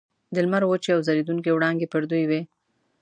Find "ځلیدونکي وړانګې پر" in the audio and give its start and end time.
1.07-2.03